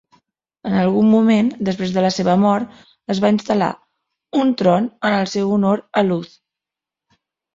En 0.67 0.75
algun 0.83 1.09
moment, 1.15 1.49
després 1.67 1.91
de 1.97 2.03
la 2.05 2.09
seva 2.15 2.33
mort, 2.43 2.79
es 3.15 3.21
va 3.25 3.29
instal·lar 3.35 3.69
un 4.43 4.53
tron 4.61 4.87
en 5.11 5.17
el 5.19 5.29
seu 5.35 5.51
honor 5.59 5.83
a 6.01 6.03
Louth. 6.09 6.33